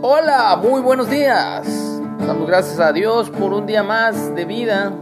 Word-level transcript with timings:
Hola, 0.00 0.56
muy 0.62 0.80
buenos 0.80 1.10
días. 1.10 2.00
Damos 2.24 2.46
gracias 2.46 2.78
a 2.78 2.92
Dios 2.92 3.30
por 3.30 3.52
un 3.52 3.66
día 3.66 3.82
más 3.82 4.32
de 4.36 4.44
vida. 4.44 4.92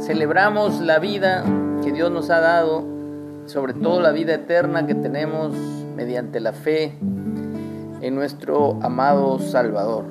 Celebramos 0.00 0.80
la 0.80 0.98
vida 0.98 1.44
que 1.84 1.92
Dios 1.92 2.10
nos 2.10 2.28
ha 2.30 2.40
dado, 2.40 2.84
sobre 3.46 3.72
todo 3.72 4.00
la 4.00 4.10
vida 4.10 4.34
eterna 4.34 4.84
que 4.84 4.96
tenemos 4.96 5.54
mediante 5.94 6.40
la 6.40 6.52
fe 6.52 6.98
en 8.00 8.16
nuestro 8.16 8.80
amado 8.82 9.38
Salvador. 9.38 10.06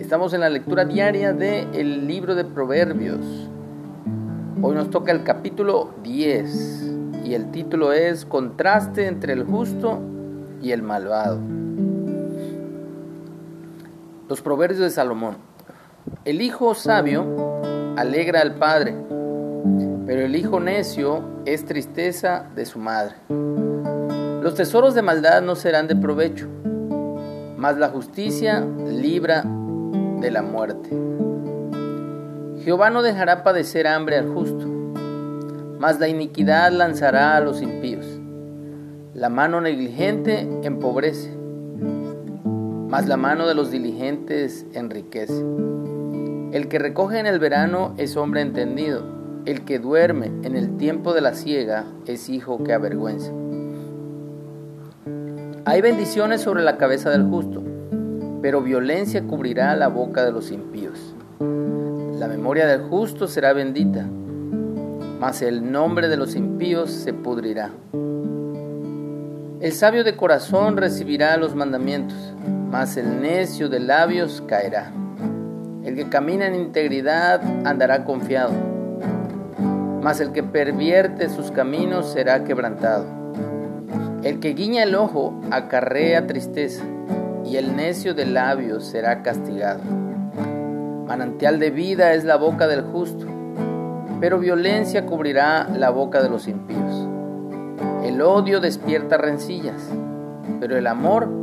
Estamos 0.00 0.34
en 0.34 0.40
la 0.40 0.50
lectura 0.50 0.84
diaria 0.84 1.32
del 1.32 2.08
libro 2.08 2.34
de 2.34 2.44
Proverbios. 2.44 3.48
Hoy 4.60 4.74
nos 4.74 4.90
toca 4.90 5.12
el 5.12 5.22
capítulo 5.22 5.90
10 6.02 6.82
y 7.24 7.34
el 7.34 7.52
título 7.52 7.92
es 7.92 8.24
Contraste 8.24 9.06
entre 9.06 9.34
el 9.34 9.44
justo 9.44 10.00
y 10.60 10.72
el 10.72 10.82
malvado. 10.82 11.38
Los 14.30 14.42
proverbios 14.42 14.78
de 14.78 14.90
Salomón. 14.90 15.38
El 16.24 16.40
hijo 16.40 16.76
sabio 16.76 17.26
alegra 17.96 18.42
al 18.42 18.54
padre, 18.54 18.94
pero 20.06 20.20
el 20.20 20.36
hijo 20.36 20.60
necio 20.60 21.24
es 21.46 21.64
tristeza 21.64 22.46
de 22.54 22.64
su 22.64 22.78
madre. 22.78 23.16
Los 23.28 24.54
tesoros 24.54 24.94
de 24.94 25.02
maldad 25.02 25.42
no 25.42 25.56
serán 25.56 25.88
de 25.88 25.96
provecho, 25.96 26.46
mas 27.56 27.76
la 27.76 27.88
justicia 27.88 28.60
libra 28.60 29.42
de 30.20 30.30
la 30.30 30.42
muerte. 30.42 30.90
Jehová 32.62 32.90
no 32.90 33.02
dejará 33.02 33.42
padecer 33.42 33.88
hambre 33.88 34.16
al 34.16 34.28
justo, 34.28 34.64
mas 35.80 35.98
la 35.98 36.06
iniquidad 36.06 36.70
lanzará 36.70 37.36
a 37.36 37.40
los 37.40 37.60
impíos. 37.62 38.06
La 39.12 39.28
mano 39.28 39.60
negligente 39.60 40.48
empobrece 40.62 41.40
mas 42.90 43.06
la 43.06 43.16
mano 43.16 43.46
de 43.46 43.54
los 43.54 43.70
diligentes 43.70 44.66
enriquece. 44.74 45.44
El 46.52 46.66
que 46.68 46.80
recoge 46.80 47.20
en 47.20 47.26
el 47.26 47.38
verano 47.38 47.94
es 47.98 48.16
hombre 48.16 48.40
entendido, 48.40 49.04
el 49.46 49.64
que 49.64 49.78
duerme 49.78 50.26
en 50.42 50.56
el 50.56 50.76
tiempo 50.76 51.14
de 51.14 51.20
la 51.20 51.34
siega 51.34 51.84
es 52.06 52.28
hijo 52.28 52.64
que 52.64 52.72
avergüenza. 52.72 53.30
Hay 55.64 55.80
bendiciones 55.80 56.40
sobre 56.40 56.64
la 56.64 56.78
cabeza 56.78 57.10
del 57.10 57.22
justo, 57.22 57.62
pero 58.42 58.60
violencia 58.60 59.22
cubrirá 59.22 59.76
la 59.76 59.86
boca 59.86 60.24
de 60.24 60.32
los 60.32 60.50
impíos. 60.50 61.14
La 62.18 62.26
memoria 62.26 62.66
del 62.66 62.82
justo 62.82 63.28
será 63.28 63.52
bendita, 63.52 64.04
mas 65.20 65.42
el 65.42 65.70
nombre 65.70 66.08
de 66.08 66.16
los 66.16 66.34
impíos 66.34 66.90
se 66.90 67.12
pudrirá. 67.12 67.70
El 69.60 69.72
sabio 69.72 70.02
de 70.02 70.16
corazón 70.16 70.76
recibirá 70.76 71.36
los 71.36 71.54
mandamientos, 71.54 72.34
mas 72.70 72.96
el 72.96 73.20
necio 73.20 73.68
de 73.68 73.80
labios 73.80 74.42
caerá. 74.46 74.92
El 75.84 75.96
que 75.96 76.08
camina 76.08 76.46
en 76.46 76.54
integridad 76.54 77.40
andará 77.66 78.04
confiado, 78.04 78.52
mas 80.02 80.20
el 80.20 80.32
que 80.32 80.42
pervierte 80.42 81.28
sus 81.28 81.50
caminos 81.50 82.12
será 82.12 82.44
quebrantado. 82.44 83.06
El 84.22 84.38
que 84.38 84.50
guiña 84.50 84.84
el 84.84 84.94
ojo 84.94 85.40
acarrea 85.50 86.26
tristeza, 86.26 86.84
y 87.44 87.56
el 87.56 87.74
necio 87.74 88.14
de 88.14 88.26
labios 88.26 88.84
será 88.84 89.22
castigado. 89.22 89.80
Manantial 91.06 91.58
de 91.58 91.70
vida 91.70 92.12
es 92.12 92.24
la 92.24 92.36
boca 92.36 92.68
del 92.68 92.82
justo, 92.82 93.26
pero 94.20 94.38
violencia 94.38 95.06
cubrirá 95.06 95.68
la 95.76 95.90
boca 95.90 96.22
de 96.22 96.28
los 96.28 96.46
impíos. 96.46 97.08
El 98.04 98.22
odio 98.22 98.60
despierta 98.60 99.16
rencillas, 99.16 99.88
pero 100.60 100.76
el 100.76 100.86
amor 100.86 101.39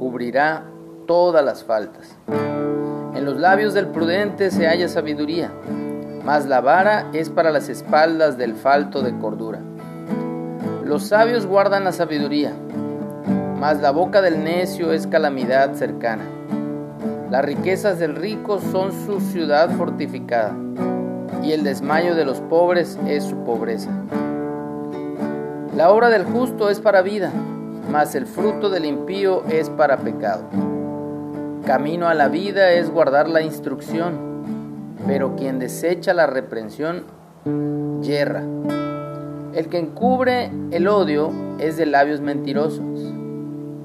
cubrirá 0.00 0.64
todas 1.06 1.44
las 1.44 1.62
faltas. 1.62 2.16
En 3.14 3.26
los 3.26 3.36
labios 3.36 3.74
del 3.74 3.88
prudente 3.88 4.50
se 4.50 4.66
halla 4.66 4.88
sabiduría, 4.88 5.52
mas 6.24 6.46
la 6.46 6.62
vara 6.62 7.10
es 7.12 7.28
para 7.28 7.50
las 7.50 7.68
espaldas 7.68 8.38
del 8.38 8.54
falto 8.54 9.02
de 9.02 9.16
cordura. 9.18 9.60
Los 10.86 11.04
sabios 11.04 11.44
guardan 11.44 11.84
la 11.84 11.92
sabiduría, 11.92 12.54
mas 13.58 13.82
la 13.82 13.90
boca 13.90 14.22
del 14.22 14.42
necio 14.42 14.94
es 14.94 15.06
calamidad 15.06 15.74
cercana. 15.74 16.24
Las 17.30 17.44
riquezas 17.44 17.98
del 17.98 18.16
rico 18.16 18.58
son 18.72 18.92
su 19.04 19.20
ciudad 19.20 19.68
fortificada, 19.76 20.56
y 21.42 21.52
el 21.52 21.62
desmayo 21.62 22.14
de 22.14 22.24
los 22.24 22.40
pobres 22.40 22.98
es 23.06 23.22
su 23.22 23.36
pobreza. 23.44 23.90
La 25.76 25.90
obra 25.90 26.08
del 26.08 26.24
justo 26.24 26.70
es 26.70 26.80
para 26.80 27.02
vida, 27.02 27.30
mas 27.90 28.14
el 28.14 28.26
fruto 28.26 28.70
del 28.70 28.84
impío 28.84 29.44
es 29.48 29.68
para 29.68 29.98
pecado. 29.98 30.44
Camino 31.66 32.08
a 32.08 32.14
la 32.14 32.28
vida 32.28 32.70
es 32.72 32.90
guardar 32.90 33.28
la 33.28 33.42
instrucción, 33.42 34.30
pero 35.06 35.34
quien 35.36 35.58
desecha 35.58 36.14
la 36.14 36.26
reprensión, 36.26 37.04
yerra. 38.00 38.42
El 39.54 39.68
que 39.68 39.78
encubre 39.78 40.50
el 40.70 40.86
odio 40.86 41.30
es 41.58 41.76
de 41.76 41.86
labios 41.86 42.20
mentirosos, 42.20 42.84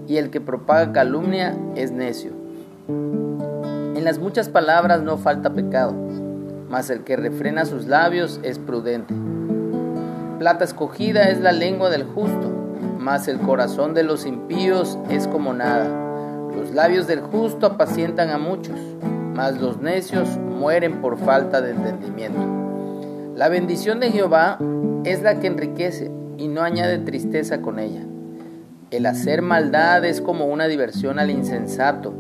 y 0.08 0.18
el 0.18 0.30
que 0.30 0.40
propaga 0.40 0.94
calumnia 0.94 1.58
es 1.76 1.92
necio. 1.92 2.32
En 2.88 4.04
las 4.04 4.20
muchas 4.20 4.50
palabras 4.50 5.02
no 5.02 5.18
falta 5.18 5.54
pecado, 5.54 5.94
mas 6.70 6.90
el 6.92 7.04
que 7.04 7.16
refrena 7.16 7.66
sus 7.66 7.88
labios 7.88 8.40
es 8.44 8.60
prudente. 8.60 9.16
Plata 10.38 10.64
escogida 10.64 11.24
es 11.30 11.40
la 11.42 11.52
lengua 11.52 11.90
del 11.90 12.04
justo, 12.04 12.65
mas 13.06 13.28
el 13.28 13.38
corazón 13.38 13.94
de 13.94 14.02
los 14.02 14.26
impíos 14.26 14.98
es 15.12 15.28
como 15.28 15.54
nada. 15.54 15.88
Los 16.56 16.72
labios 16.72 17.06
del 17.06 17.22
justo 17.22 17.68
apacientan 17.68 18.32
a 18.32 18.40
muchos, 18.40 18.80
mas 19.36 19.62
los 19.62 19.80
necios 19.80 20.28
mueren 20.40 21.02
por 21.02 21.20
falta 21.20 21.62
de 21.62 21.70
entendimiento. 21.70 22.42
La 23.36 23.48
bendición 23.48 24.00
de 24.00 24.10
Jehová 24.10 24.58
es 25.04 25.22
la 25.22 25.40
que 25.40 25.46
enriquece 25.46 26.10
y 26.40 26.48
no 26.48 26.64
añade 26.64 26.98
tristeza 26.98 27.62
con 27.62 27.78
ella. 27.78 28.02
El 28.90 29.06
hacer 29.06 29.44
maldad 29.44 30.04
es 30.04 30.20
como 30.20 30.48
una 30.48 30.66
diversión 30.66 31.20
al 31.20 31.30
insensato, 31.30 32.12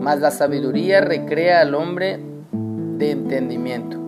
mas 0.00 0.20
la 0.20 0.30
sabiduría 0.30 1.00
recrea 1.00 1.62
al 1.62 1.74
hombre 1.74 2.20
de 2.52 3.10
entendimiento. 3.10 3.98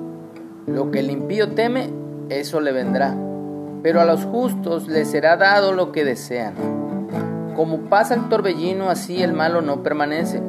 Lo 0.69 0.93
que 0.93 1.01
el 1.01 1.11
impío 1.11 1.55
teme, 1.55 1.91
eso 2.29 2.61
le 2.61 2.71
vendrá 2.71 3.17
pero 3.83 4.01
a 4.01 4.05
los 4.05 4.25
justos 4.25 4.89
les 4.89 5.11
será 5.11 5.37
dado 5.37 5.73
lo 5.73 5.93
que 5.93 6.05
desean. 6.05 6.55
Como 7.57 7.79
pasa 7.89 8.15
el 8.15 8.29
torbellino, 8.29 8.91
así 8.91 9.23
el 9.23 9.33
malo 9.33 9.61
no 9.61 9.83
permanece, 9.83 10.41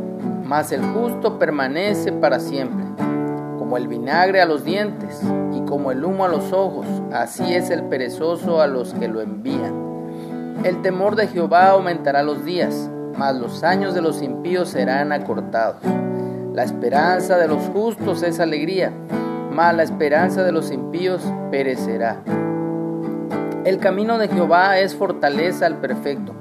mas 0.46 0.72
el 0.72 0.82
justo 0.82 1.40
permanece 1.40 2.12
para 2.12 2.40
siempre. 2.40 2.86
Como 3.58 3.78
el 3.78 3.88
vinagre 3.88 4.42
a 4.42 4.46
los 4.46 4.64
dientes 4.64 5.22
y 5.54 5.62
como 5.62 5.92
el 5.92 6.04
humo 6.04 6.26
a 6.26 6.30
los 6.30 6.52
ojos, 6.52 6.86
así 7.12 7.54
es 7.54 7.70
el 7.70 7.84
perezoso 7.84 8.62
a 8.62 8.68
los 8.68 8.94
que 8.94 9.08
lo 9.08 9.22
envían. 9.22 9.92
El 10.64 10.82
temor 10.82 11.16
de 11.16 11.28
Jehová 11.28 11.70
aumentará 11.70 12.22
los 12.24 12.46
días, 12.46 12.90
mas 13.18 13.36
los 13.36 13.64
años 13.64 13.94
de 13.94 14.02
los 14.02 14.22
impíos 14.22 14.70
serán 14.70 15.12
acortados. 15.12 15.78
La 16.54 16.64
esperanza 16.64 17.38
de 17.38 17.48
los 17.48 17.64
justos 17.70 18.24
es 18.24 18.40
alegría, 18.40 18.92
mas 19.52 19.76
la 19.76 19.84
esperanza 19.84 20.44
de 20.44 20.52
los 20.52 20.70
impíos 20.72 21.22
perecerá. 21.50 22.22
El 23.64 23.78
camino 23.78 24.18
de 24.18 24.28
Jehová 24.28 24.80
es 24.80 24.96
fortaleza 24.96 25.68
al 25.68 25.78
perfecto, 25.78 26.34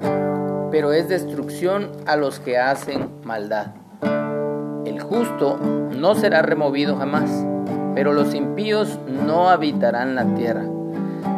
pero 0.70 0.94
es 0.94 1.10
destrucción 1.10 1.90
a 2.06 2.16
los 2.16 2.40
que 2.40 2.56
hacen 2.56 3.10
maldad. 3.24 3.74
El 4.86 5.00
justo 5.00 5.58
no 5.58 6.14
será 6.14 6.40
removido 6.40 6.96
jamás, 6.96 7.30
pero 7.94 8.14
los 8.14 8.34
impíos 8.34 8.98
no 9.06 9.50
habitarán 9.50 10.14
la 10.14 10.34
tierra. 10.34 10.64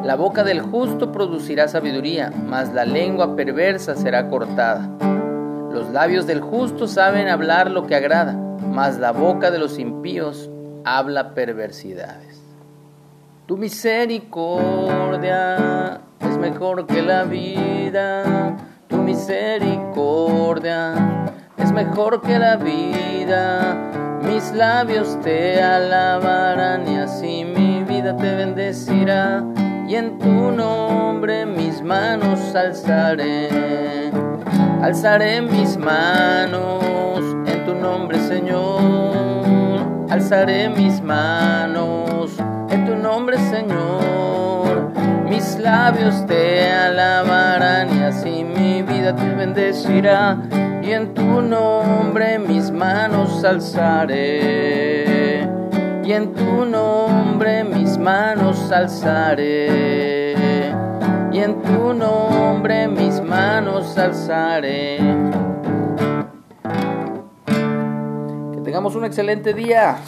La 0.05 0.15
boca 0.15 0.45
del 0.45 0.61
justo 0.61 1.11
producirá 1.11 1.67
sabiduría, 1.67 2.33
mas 2.47 2.73
la 2.73 2.85
lengua 2.85 3.35
perversa 3.35 3.97
será 3.97 4.29
cortada. 4.29 4.89
Los 5.73 5.91
labios 5.91 6.29
del 6.29 6.41
justo 6.41 6.87
saben 6.87 7.27
hablar 7.27 7.69
lo 7.69 7.89
que 7.89 7.97
agrada, 7.97 8.35
mas 8.35 9.01
la 9.01 9.11
boca 9.11 9.51
de 9.51 9.59
los 9.59 9.81
impíos 9.81 10.49
habla 10.85 11.35
perversidades. 11.35 12.42
Tu 13.53 13.59
misericordia 13.59 16.01
es 16.21 16.39
mejor 16.39 16.87
que 16.87 17.03
la 17.03 17.25
vida. 17.25 18.57
Tu 18.89 18.97
misericordia 18.97 20.95
es 21.59 21.71
mejor 21.71 22.23
que 22.23 22.39
la 22.39 22.57
vida. 22.57 23.77
Mis 24.23 24.53
labios 24.53 25.21
te 25.21 25.63
alabarán 25.63 26.89
y 26.89 26.97
así 26.97 27.45
mi 27.45 27.85
vida 27.85 28.17
te 28.17 28.37
bendecirá. 28.37 29.45
Y 29.87 29.97
en 29.97 30.19
tu 30.19 30.51
nombre 30.51 31.45
mis 31.45 31.83
manos 31.83 32.55
alzaré. 32.55 33.51
Alzaré 34.81 35.43
mis 35.43 35.77
manos 35.77 37.21
en 37.45 37.67
tu 37.67 37.75
nombre, 37.75 38.19
Señor. 38.19 39.83
Alzaré 40.09 40.71
mis 40.71 41.03
manos 41.03 42.39
nombre, 43.03 43.37
Señor. 43.39 44.93
Mis 45.29 45.59
labios 45.59 46.27
te 46.27 46.71
alabarán 46.71 47.99
y 47.99 48.03
así 48.03 48.45
mi 48.45 48.83
vida 48.83 49.15
te 49.15 49.35
bendecirá. 49.35 50.39
y 50.83 50.91
en 50.91 51.15
tu 51.15 51.41
nombre 51.41 52.39
mis 52.39 52.71
manos 52.73 53.45
alzaré, 53.45 54.23
y 56.05 56.13
en 56.13 56.33
tu 56.33 56.65
nombre 56.65 57.63
mis 57.63 57.97
manos 57.97 58.73
alzaré, 58.73 60.35
y 61.31 61.39
en 61.39 61.63
tu 61.63 61.95
nombre 61.95 62.89
mis 62.89 63.21
manos 63.21 63.97
alzaré. 63.97 64.99
Que 68.55 68.61
tengamos 68.65 68.97
un 68.97 69.05
excelente 69.05 69.55
día. 69.55 69.99